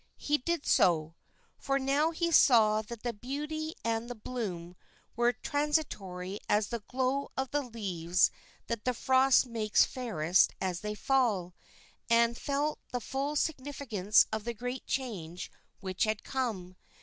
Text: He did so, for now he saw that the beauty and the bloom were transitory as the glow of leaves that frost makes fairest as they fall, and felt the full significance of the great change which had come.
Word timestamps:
He 0.17 0.39
did 0.39 0.65
so, 0.65 1.13
for 1.59 1.77
now 1.77 2.09
he 2.09 2.31
saw 2.31 2.81
that 2.81 3.03
the 3.03 3.13
beauty 3.13 3.75
and 3.85 4.09
the 4.09 4.15
bloom 4.15 4.75
were 5.15 5.31
transitory 5.31 6.39
as 6.49 6.69
the 6.69 6.79
glow 6.79 7.29
of 7.37 7.53
leaves 7.53 8.31
that 8.65 8.95
frost 8.95 9.45
makes 9.45 9.85
fairest 9.85 10.55
as 10.59 10.79
they 10.79 10.95
fall, 10.95 11.53
and 12.09 12.35
felt 12.35 12.79
the 12.91 12.99
full 12.99 13.35
significance 13.35 14.25
of 14.33 14.43
the 14.43 14.55
great 14.55 14.87
change 14.87 15.51
which 15.81 16.05
had 16.05 16.23
come. 16.23 16.77